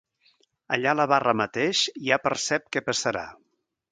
[0.77, 3.25] Allà a la barra mateix ja percep què passarà.